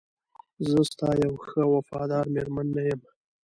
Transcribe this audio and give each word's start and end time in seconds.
زه 0.69 0.79
ستا 0.89 1.09
یوه 1.23 1.37
ښه 1.45 1.61
او 1.65 1.71
وفاداره 1.77 2.31
میرمن 2.35 2.67
نه 2.75 2.81
یم؟ 2.89 3.01